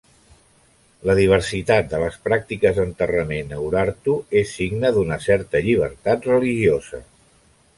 La 1.09 1.15
diversitat 1.17 1.91
de 1.91 1.99
les 2.03 2.17
pràctiques 2.23 2.79
d'enterrament 2.79 3.53
a 3.59 3.59
Urartu 3.67 4.17
és 4.41 4.55
signe 4.61 4.91
d'una 4.97 5.21
certa 5.27 5.63
llibertat 5.69 6.27
religiosa. 6.33 7.03